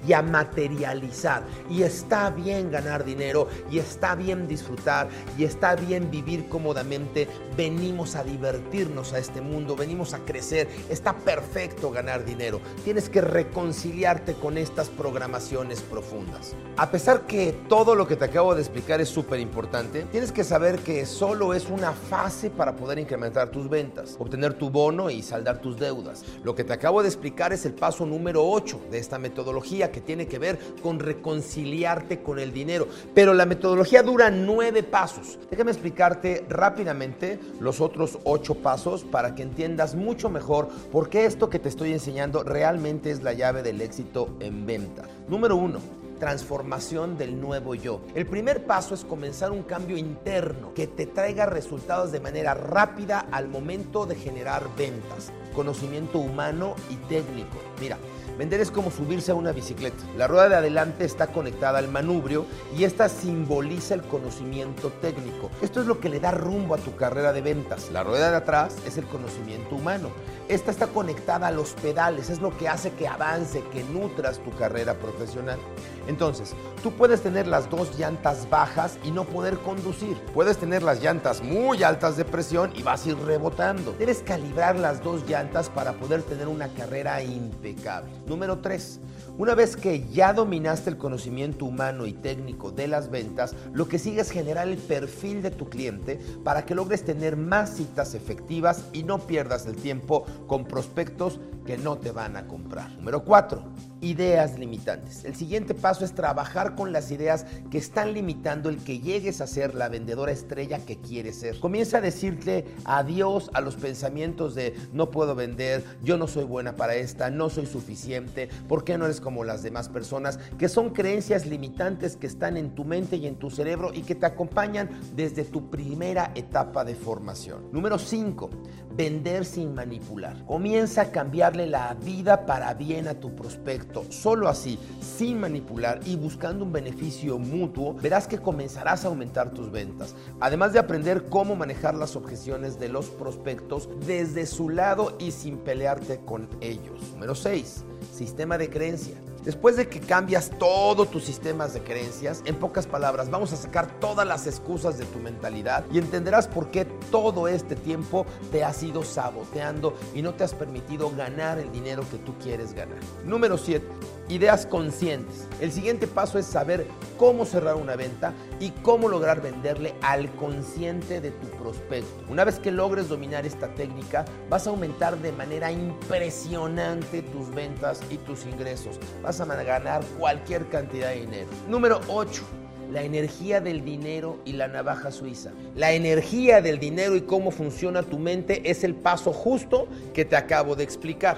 y 0.07 0.13
a 0.13 0.21
materializar. 0.21 1.43
Y 1.69 1.83
está 1.83 2.29
bien 2.29 2.71
ganar 2.71 3.03
dinero, 3.03 3.47
y 3.69 3.79
está 3.79 4.15
bien 4.15 4.47
disfrutar, 4.47 5.09
y 5.37 5.43
está 5.43 5.75
bien 5.75 6.09
vivir 6.09 6.47
cómodamente. 6.47 7.27
Venimos 7.57 8.15
a 8.15 8.23
divertirnos 8.23 9.13
a 9.13 9.19
este 9.19 9.41
mundo, 9.41 9.75
venimos 9.75 10.13
a 10.13 10.19
crecer 10.19 10.42
está 10.51 11.13
perfecto 11.13 11.91
ganar 11.91 12.25
dinero. 12.25 12.59
Tienes 12.83 13.09
que 13.09 13.21
reconciliarte 13.21 14.33
con 14.33 14.57
estas 14.57 14.89
programaciones 14.89 15.81
profundas. 15.81 16.55
A 16.77 16.91
pesar 16.91 17.21
que 17.27 17.53
todo 17.69 17.95
lo 17.95 18.07
que 18.07 18.15
te 18.15 18.25
acabo 18.25 18.55
de 18.55 18.61
explicar 18.61 18.99
es 18.99 19.09
súper 19.09 19.39
importante, 19.39 20.03
tienes 20.11 20.31
que 20.31 20.43
saber 20.43 20.79
que 20.79 21.05
solo 21.05 21.53
es 21.53 21.69
una 21.69 21.91
fase 21.91 22.49
para 22.49 22.75
poder 22.75 22.99
incrementar 22.99 23.49
tus 23.49 23.69
ventas, 23.69 24.15
obtener 24.19 24.53
tu 24.55 24.69
bono 24.69 25.09
y 25.09 25.21
saldar 25.21 25.61
tus 25.61 25.77
deudas. 25.77 26.23
Lo 26.43 26.55
que 26.55 26.63
te 26.63 26.73
acabo 26.73 27.01
de 27.01 27.09
explicar 27.09 27.53
es 27.53 27.65
el 27.65 27.73
paso 27.73 28.05
número 28.05 28.45
8 28.45 28.81
de 28.91 28.97
esta 28.97 29.19
metodología 29.19 29.91
que 29.91 30.01
tiene 30.01 30.27
que 30.27 30.39
ver 30.39 30.59
con 30.81 30.99
reconciliarte 30.99 32.21
con 32.21 32.39
el 32.39 32.53
dinero. 32.53 32.87
Pero 33.13 33.33
la 33.33 33.45
metodología 33.45 34.03
dura 34.03 34.29
nueve 34.29 34.83
pasos. 34.83 35.39
Déjame 35.49 35.71
explicarte 35.71 36.45
rápidamente 36.49 37.39
los 37.59 37.81
otros 37.81 38.17
ocho 38.23 38.55
pasos 38.55 39.03
para 39.03 39.35
que 39.35 39.43
entiendas 39.43 39.95
mucho 39.95 40.29
mejor 40.33 40.67
porque 40.91 41.25
esto 41.25 41.49
que 41.49 41.59
te 41.59 41.69
estoy 41.69 41.93
enseñando 41.93 42.43
realmente 42.43 43.11
es 43.11 43.23
la 43.23 43.31
llave 43.31 43.63
del 43.63 43.79
éxito 43.79 44.35
en 44.41 44.65
venta. 44.65 45.03
Número 45.29 45.55
uno, 45.55 45.79
transformación 46.19 47.17
del 47.17 47.39
nuevo 47.39 47.75
yo. 47.75 48.01
El 48.15 48.25
primer 48.25 48.65
paso 48.65 48.95
es 48.95 49.03
comenzar 49.05 49.51
un 49.51 49.63
cambio 49.63 49.97
interno 49.97 50.73
que 50.73 50.87
te 50.87 51.05
traiga 51.05 51.45
resultados 51.45 52.11
de 52.11 52.19
manera 52.19 52.53
rápida 52.53 53.25
al 53.31 53.47
momento 53.47 54.05
de 54.05 54.15
generar 54.15 54.67
ventas. 54.77 55.31
Conocimiento 55.53 56.19
humano 56.19 56.75
y 56.89 56.95
técnico. 57.07 57.57
Mira, 57.79 57.97
Vender 58.37 58.61
es 58.61 58.71
como 58.71 58.89
subirse 58.89 59.31
a 59.31 59.35
una 59.35 59.51
bicicleta. 59.51 60.03
La 60.17 60.27
rueda 60.27 60.49
de 60.49 60.55
adelante 60.55 61.05
está 61.05 61.27
conectada 61.27 61.77
al 61.77 61.87
manubrio 61.87 62.47
y 62.75 62.83
esta 62.83 63.07
simboliza 63.07 63.93
el 63.93 64.01
conocimiento 64.01 64.91
técnico. 65.01 65.51
Esto 65.61 65.81
es 65.81 65.85
lo 65.85 65.99
que 65.99 66.09
le 66.09 66.19
da 66.19 66.31
rumbo 66.31 66.73
a 66.73 66.79
tu 66.79 66.95
carrera 66.95 67.31
de 67.31 67.41
ventas. 67.41 67.91
La 67.91 68.03
rueda 68.03 68.31
de 68.31 68.37
atrás 68.37 68.75
es 68.87 68.97
el 68.97 69.05
conocimiento 69.05 69.75
humano. 69.75 70.09
Esta 70.47 70.71
está 70.71 70.87
conectada 70.87 71.47
a 71.47 71.51
los 71.51 71.73
pedales, 71.73 72.31
es 72.31 72.41
lo 72.41 72.57
que 72.57 72.67
hace 72.67 72.91
que 72.93 73.07
avance, 73.07 73.63
que 73.71 73.83
nutras 73.83 74.39
tu 74.39 74.51
carrera 74.51 74.95
profesional. 74.95 75.59
Entonces, 76.07 76.53
tú 76.81 76.91
puedes 76.91 77.21
tener 77.21 77.47
las 77.47 77.69
dos 77.69 77.97
llantas 77.97 78.49
bajas 78.49 78.97
y 79.03 79.11
no 79.11 79.25
poder 79.25 79.59
conducir. 79.59 80.17
Puedes 80.33 80.57
tener 80.57 80.81
las 80.81 81.01
llantas 81.01 81.41
muy 81.43 81.83
altas 81.83 82.17
de 82.17 82.25
presión 82.25 82.71
y 82.75 82.81
vas 82.81 83.05
a 83.05 83.09
ir 83.09 83.17
rebotando. 83.19 83.93
Debes 83.97 84.23
calibrar 84.23 84.77
las 84.77 85.03
dos 85.03 85.23
llantas 85.29 85.42
para 85.73 85.93
poder 85.93 86.23
tener 86.23 86.47
una 86.47 86.69
carrera 86.69 87.21
impecable. 87.21 88.09
Número 88.27 88.59
3. 88.59 88.99
Una 89.37 89.55
vez 89.55 89.75
que 89.75 90.07
ya 90.09 90.33
dominaste 90.33 90.89
el 90.89 90.97
conocimiento 90.97 91.65
humano 91.65 92.05
y 92.05 92.13
técnico 92.13 92.71
de 92.71 92.87
las 92.87 93.09
ventas, 93.09 93.55
lo 93.73 93.87
que 93.87 93.99
sigue 93.99 94.21
es 94.21 94.31
generar 94.31 94.67
el 94.67 94.77
perfil 94.77 95.41
de 95.41 95.51
tu 95.51 95.69
cliente 95.69 96.19
para 96.43 96.65
que 96.65 96.75
logres 96.75 97.03
tener 97.03 97.35
más 97.35 97.75
citas 97.75 98.13
efectivas 98.13 98.85
y 98.93 99.03
no 99.03 99.19
pierdas 99.19 99.65
el 99.65 99.75
tiempo 99.75 100.25
con 100.47 100.65
prospectos 100.65 101.39
que 101.65 101.77
no 101.77 101.97
te 101.97 102.11
van 102.11 102.37
a 102.37 102.47
comprar. 102.47 102.91
Número 102.93 103.23
4 103.23 103.92
ideas 104.03 104.59
limitantes. 104.59 105.23
El 105.23 105.35
siguiente 105.35 105.73
paso 105.73 106.03
es 106.03 106.13
trabajar 106.13 106.75
con 106.75 106.91
las 106.91 107.09
ideas 107.09 107.45
que 107.71 107.77
están 107.77 108.13
limitando 108.13 108.69
el 108.69 108.83
que 108.83 108.99
llegues 108.99 109.39
a 109.39 109.47
ser 109.47 109.73
la 109.75 109.87
vendedora 109.87 110.31
estrella 110.31 110.79
que 110.79 110.97
quieres 110.97 111.37
ser. 111.37 111.59
Comienza 111.59 111.97
a 111.97 112.01
decirle 112.01 112.65
adiós 112.83 113.49
a 113.53 113.61
los 113.61 113.75
pensamientos 113.75 114.55
de 114.55 114.75
no 114.91 115.09
puedo 115.09 115.35
vender, 115.35 115.83
yo 116.03 116.17
no 116.17 116.27
soy 116.27 116.43
buena 116.43 116.75
para 116.75 116.95
esta, 116.95 117.29
no 117.29 117.49
soy 117.49 117.65
suficiente, 117.65 118.49
¿por 118.67 118.83
qué 118.83 118.97
no 118.97 119.05
eres 119.05 119.21
como 119.21 119.45
las 119.45 119.63
demás 119.63 119.87
personas? 119.87 120.37
Que 120.57 120.67
son 120.67 120.89
creencias 120.89 121.45
limitantes 121.45 122.17
que 122.17 122.27
están 122.27 122.57
en 122.57 122.75
tu 122.75 122.83
mente 122.83 123.15
y 123.15 123.25
en 123.25 123.37
tu 123.37 123.49
cerebro 123.49 123.93
y 123.93 124.01
que 124.01 124.15
te 124.15 124.25
acompañan 124.25 124.89
desde 125.15 125.45
tu 125.45 125.69
primera 125.69 126.31
etapa 126.35 126.83
de 126.83 126.95
formación. 126.95 127.71
Número 127.71 127.97
5. 127.97 128.49
Vender 128.95 129.45
sin 129.45 129.73
manipular. 129.73 130.45
Comienza 130.45 131.03
a 131.03 131.11
cambiarle 131.11 131.67
la 131.67 131.93
vida 131.93 132.45
para 132.45 132.73
bien 132.73 133.07
a 133.07 133.15
tu 133.15 133.33
prospecto 133.33 133.92
Solo 134.09 134.47
así, 134.47 134.79
sin 135.17 135.39
manipular 135.39 135.99
y 136.05 136.15
buscando 136.15 136.65
un 136.65 136.71
beneficio 136.71 137.37
mutuo, 137.37 137.93
verás 137.93 138.27
que 138.27 138.39
comenzarás 138.39 139.05
a 139.05 139.09
aumentar 139.09 139.51
tus 139.51 139.71
ventas. 139.71 140.15
Además 140.39 140.73
de 140.73 140.79
aprender 140.79 141.25
cómo 141.25 141.55
manejar 141.55 141.93
las 141.93 142.15
objeciones 142.15 142.79
de 142.79 142.89
los 142.89 143.07
prospectos 143.07 143.89
desde 144.05 144.45
su 144.45 144.69
lado 144.69 145.15
y 145.19 145.31
sin 145.31 145.57
pelearte 145.57 146.19
con 146.25 146.47
ellos. 146.61 147.11
Número 147.13 147.35
6. 147.35 147.83
Sistema 148.11 148.57
de 148.57 148.69
creencia. 148.69 149.15
Después 149.43 149.75
de 149.75 149.89
que 149.89 149.99
cambias 149.99 150.51
todos 150.57 151.11
tus 151.11 151.25
sistemas 151.25 151.73
de 151.73 151.81
creencias, 151.81 152.41
en 152.45 152.55
pocas 152.55 152.87
palabras, 152.87 153.29
vamos 153.29 153.51
a 153.51 153.57
sacar 153.57 153.99
todas 153.99 154.25
las 154.25 154.47
excusas 154.47 154.97
de 154.97 155.05
tu 155.05 155.19
mentalidad 155.19 155.83
y 155.91 155.97
entenderás 155.97 156.47
por 156.47 156.71
qué 156.71 156.85
todo 157.11 157.49
este 157.49 157.75
tiempo 157.75 158.25
te 158.51 158.63
has 158.63 158.81
ido 158.83 159.03
saboteando 159.03 159.95
y 160.15 160.21
no 160.21 160.33
te 160.33 160.45
has 160.45 160.53
permitido 160.53 161.11
ganar 161.11 161.59
el 161.59 161.71
dinero 161.73 162.03
que 162.09 162.17
tú 162.19 162.33
quieres 162.41 162.73
ganar. 162.73 162.99
Número 163.25 163.57
7. 163.57 163.85
Ideas 164.29 164.65
conscientes. 164.65 165.47
El 165.59 165.71
siguiente 165.71 166.07
paso 166.07 166.39
es 166.39 166.45
saber 166.45 166.87
cómo 167.17 167.45
cerrar 167.45 167.75
una 167.75 167.95
venta 167.95 168.33
y 168.59 168.69
cómo 168.69 169.09
lograr 169.09 169.41
venderle 169.41 169.93
al 170.01 170.31
consciente 170.35 171.19
de 171.19 171.31
tu 171.31 171.47
prospecto. 171.57 172.23
Una 172.29 172.43
vez 172.43 172.57
que 172.57 172.71
logres 172.71 173.09
dominar 173.09 173.45
esta 173.45 173.73
técnica, 173.75 174.25
vas 174.49 174.65
a 174.65 174.69
aumentar 174.69 175.17
de 175.17 175.31
manera 175.33 175.71
impresionante 175.71 177.21
tus 177.21 177.49
ventas 177.53 178.01
y 178.09 178.17
tus 178.17 178.45
ingresos 178.45 178.99
a 179.23 179.63
ganar 179.63 180.03
cualquier 180.17 180.67
cantidad 180.69 181.09
de 181.09 181.21
dinero. 181.21 181.47
Número 181.67 181.99
8 182.07 182.43
la 182.91 183.01
energía 183.01 183.59
del 183.59 183.83
dinero 183.83 184.39
y 184.45 184.53
la 184.53 184.67
navaja 184.67 185.11
suiza. 185.11 185.51
La 185.75 185.93
energía 185.93 186.61
del 186.61 186.79
dinero 186.79 187.15
y 187.15 187.21
cómo 187.21 187.49
funciona 187.49 188.03
tu 188.03 188.19
mente 188.19 188.69
es 188.69 188.83
el 188.83 188.93
paso 188.93 189.33
justo 189.33 189.87
que 190.13 190.25
te 190.25 190.35
acabo 190.35 190.75
de 190.75 190.83
explicar. 190.83 191.37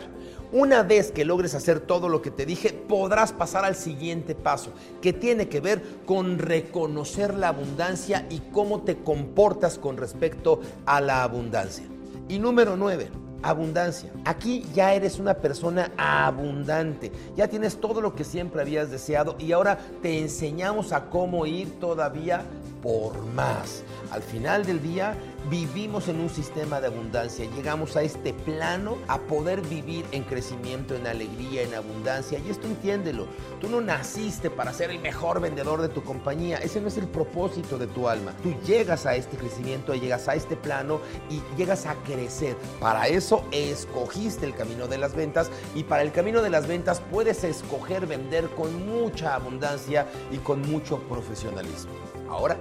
Una 0.52 0.84
vez 0.84 1.12
que 1.12 1.26
logres 1.26 1.56
hacer 1.56 1.80
todo 1.80 2.10
lo 2.10 2.22
que 2.22 2.32
te 2.32 2.46
dije, 2.46 2.72
podrás 2.72 3.34
pasar 3.34 3.66
al 3.66 3.76
siguiente 3.76 4.36
paso, 4.36 4.72
que 5.02 5.14
tiene 5.14 5.50
que 5.50 5.60
ver 5.60 5.82
con 6.06 6.40
reconocer 6.40 7.34
la 7.34 7.50
abundancia 7.50 8.26
y 8.30 8.40
cómo 8.52 8.82
te 8.82 8.98
comportas 8.98 9.78
con 9.78 9.98
respecto 9.98 10.62
a 10.86 11.02
la 11.02 11.24
abundancia. 11.24 11.86
Y 12.28 12.40
número 12.40 12.78
9, 12.78 13.10
abundancia. 13.44 14.12
Aquí 14.26 14.66
ya 14.74 14.94
eres 14.94 15.20
una 15.20 15.36
persona 15.36 15.92
abundante, 15.98 17.12
ya 17.36 17.48
tienes 17.48 17.78
todo 17.78 18.02
lo 18.02 18.16
que 18.16 18.24
siempre 18.24 18.62
habías 18.62 18.90
deseado 18.90 19.36
y 19.40 19.52
ahora 19.52 19.78
te 20.02 20.20
enseñamos 20.20 20.92
a 20.92 21.10
cómo 21.10 21.46
ir 21.46 21.80
todavía 21.80 22.44
por 22.82 23.24
más. 23.34 23.84
Al 24.12 24.22
final 24.22 24.66
del 24.66 24.82
día 24.82 25.16
vivimos 25.50 26.08
en 26.08 26.20
un 26.20 26.30
sistema 26.30 26.82
de 26.82 26.88
abundancia, 26.88 27.46
llegamos 27.56 27.96
a 27.96 28.02
este 28.02 28.34
plano 28.34 28.98
a 29.08 29.20
poder 29.20 29.62
vivir 29.62 30.06
en 30.12 30.24
crecimiento, 30.24 30.96
en 30.96 31.08
alegría, 31.08 31.62
en 31.62 31.74
abundancia. 31.74 32.40
Y 32.40 32.50
esto 32.50 32.68
entiéndelo, 32.68 33.28
tú 33.62 33.70
no 33.70 33.82
naciste 33.82 34.50
para 34.50 34.74
ser 34.74 34.90
el 34.90 35.00
mejor 35.00 35.40
vendedor 35.40 35.82
de 35.82 35.90
tu 35.90 36.04
compañía, 36.04 36.58
ese 36.58 36.82
no 36.82 36.88
es 36.88 36.98
el 36.98 37.08
propósito 37.08 37.78
de 37.78 37.88
tu 37.88 38.08
alma. 38.08 38.34
Tú 38.42 38.56
llegas 38.66 39.06
a 39.06 39.16
este 39.16 39.38
crecimiento, 39.38 39.94
llegas 39.94 40.28
a 40.28 40.36
este 40.36 40.56
plano 40.56 41.00
y 41.30 41.42
llegas 41.58 41.86
a 41.86 41.96
crecer. 41.96 42.56
Para 42.80 43.08
eso 43.08 43.44
escogiste 43.52 44.46
el 44.46 44.56
camino 44.56 44.88
de 44.88 44.98
las 44.98 45.16
ventas 45.16 45.50
y 45.76 45.84
para 45.84 46.02
el 46.02 46.12
camino 46.12 46.42
de 46.42 46.50
las 46.50 46.68
ventas 46.68 47.02
puedes 47.12 47.44
escoger 47.44 48.08
vender 48.08 48.50
con 48.50 48.86
mucha 48.88 49.36
abundancia 49.36 50.08
y 50.32 50.38
con 50.38 50.62
mucho 50.62 51.00
profesionalismo. 51.00 51.94
Ahora, 52.30 52.58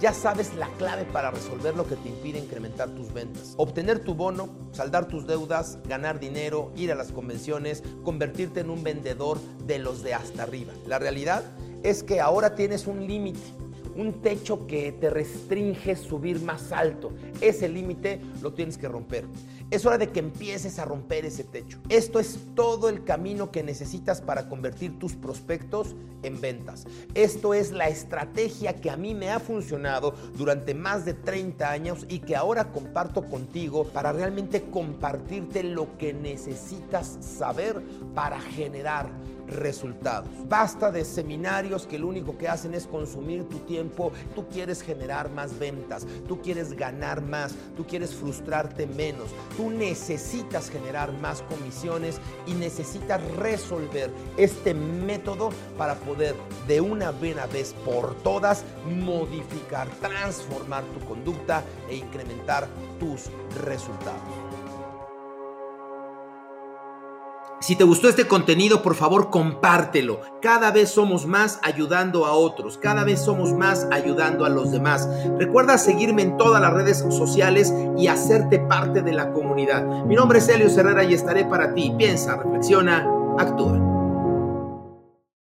ya 0.00 0.12
sabes 0.12 0.54
la 0.54 0.68
clave 0.78 1.04
para 1.04 1.30
resolver 1.30 1.74
lo 1.74 1.86
que 1.86 1.96
te 1.96 2.08
impide 2.08 2.38
incrementar 2.38 2.90
tus 2.90 3.12
ventas. 3.12 3.54
Obtener 3.56 4.00
tu 4.00 4.14
bono, 4.14 4.48
saldar 4.72 5.08
tus 5.08 5.26
deudas, 5.26 5.78
ganar 5.88 6.20
dinero, 6.20 6.72
ir 6.76 6.92
a 6.92 6.94
las 6.94 7.12
convenciones, 7.12 7.82
convertirte 8.04 8.60
en 8.60 8.70
un 8.70 8.82
vendedor 8.82 9.38
de 9.66 9.78
los 9.78 10.02
de 10.02 10.14
hasta 10.14 10.42
arriba. 10.42 10.72
La 10.86 10.98
realidad 10.98 11.42
es 11.82 12.02
que 12.02 12.20
ahora 12.20 12.54
tienes 12.54 12.86
un 12.86 13.06
límite 13.06 13.40
un 13.96 14.20
techo 14.20 14.66
que 14.66 14.92
te 14.92 15.10
restringe 15.10 15.96
subir 15.96 16.40
más 16.42 16.72
alto. 16.72 17.12
Ese 17.40 17.68
límite 17.68 18.20
lo 18.42 18.52
tienes 18.52 18.78
que 18.78 18.88
romper. 18.88 19.24
Es 19.70 19.84
hora 19.84 19.98
de 19.98 20.10
que 20.10 20.20
empieces 20.20 20.78
a 20.78 20.84
romper 20.84 21.24
ese 21.24 21.42
techo. 21.42 21.78
Esto 21.88 22.20
es 22.20 22.38
todo 22.54 22.88
el 22.88 23.02
camino 23.02 23.50
que 23.50 23.64
necesitas 23.64 24.20
para 24.20 24.48
convertir 24.48 24.98
tus 24.98 25.14
prospectos 25.14 25.96
en 26.22 26.40
ventas. 26.40 26.86
Esto 27.14 27.52
es 27.52 27.72
la 27.72 27.88
estrategia 27.88 28.76
que 28.76 28.90
a 28.90 28.96
mí 28.96 29.14
me 29.14 29.30
ha 29.30 29.40
funcionado 29.40 30.14
durante 30.36 30.74
más 30.74 31.04
de 31.04 31.14
30 31.14 31.68
años 31.68 32.06
y 32.08 32.20
que 32.20 32.36
ahora 32.36 32.70
comparto 32.70 33.24
contigo 33.24 33.84
para 33.84 34.12
realmente 34.12 34.62
compartirte 34.62 35.64
lo 35.64 35.96
que 35.98 36.12
necesitas 36.12 37.18
saber 37.20 37.82
para 38.14 38.40
generar 38.40 39.10
resultados. 39.46 40.28
Basta 40.48 40.90
de 40.90 41.04
seminarios 41.04 41.86
que 41.86 41.98
lo 41.98 42.08
único 42.08 42.36
que 42.36 42.48
hacen 42.48 42.74
es 42.74 42.86
consumir 42.86 43.48
tu 43.48 43.58
tiempo. 43.60 44.12
Tú 44.34 44.46
quieres 44.48 44.82
generar 44.82 45.30
más 45.30 45.58
ventas, 45.58 46.06
tú 46.28 46.40
quieres 46.40 46.72
ganar 46.72 47.22
más, 47.22 47.54
tú 47.76 47.86
quieres 47.86 48.14
frustrarte 48.14 48.86
menos. 48.86 49.30
Tú 49.56 49.70
necesitas 49.70 50.70
generar 50.70 51.12
más 51.20 51.42
comisiones 51.42 52.20
y 52.46 52.52
necesitas 52.54 53.20
resolver 53.36 54.10
este 54.36 54.74
método 54.74 55.50
para 55.76 55.94
poder 55.94 56.34
de 56.66 56.80
una 56.80 57.10
buena 57.10 57.46
vez 57.46 57.74
por 57.84 58.14
todas 58.22 58.64
modificar, 58.86 59.88
transformar 60.00 60.84
tu 60.84 61.06
conducta 61.06 61.62
e 61.88 61.96
incrementar 61.96 62.68
tus 62.98 63.30
resultados. 63.64 64.45
Si 67.58 67.74
te 67.74 67.84
gustó 67.84 68.10
este 68.10 68.26
contenido, 68.26 68.82
por 68.82 68.94
favor, 68.94 69.30
compártelo. 69.30 70.20
Cada 70.42 70.70
vez 70.70 70.90
somos 70.90 71.26
más 71.26 71.58
ayudando 71.62 72.26
a 72.26 72.32
otros, 72.32 72.76
cada 72.76 73.02
vez 73.02 73.18
somos 73.20 73.54
más 73.54 73.88
ayudando 73.90 74.44
a 74.44 74.50
los 74.50 74.72
demás. 74.72 75.08
Recuerda 75.38 75.78
seguirme 75.78 76.20
en 76.20 76.36
todas 76.36 76.60
las 76.60 76.74
redes 76.74 76.98
sociales 77.08 77.72
y 77.96 78.08
hacerte 78.08 78.58
parte 78.58 79.00
de 79.00 79.12
la 79.12 79.32
comunidad. 79.32 79.82
Mi 80.04 80.14
nombre 80.14 80.38
es 80.38 80.48
Helio 80.48 80.68
Herrera 80.68 81.04
y 81.04 81.14
estaré 81.14 81.46
para 81.46 81.72
ti. 81.72 81.94
Piensa, 81.96 82.36
reflexiona, 82.36 83.08
actúa. 83.38 83.85